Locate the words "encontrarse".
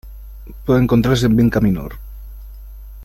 0.81-1.27